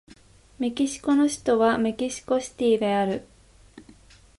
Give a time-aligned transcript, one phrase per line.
[0.57, 3.27] メキシコの首都はメキシコシティである